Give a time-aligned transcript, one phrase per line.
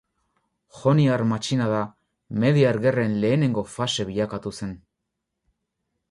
[0.75, 1.81] Joniar matxinada
[2.43, 4.73] Mediar Gerren lehenengo fase bilakatu zen.